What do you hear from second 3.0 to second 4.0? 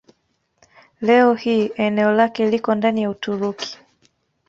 ya Uturuki.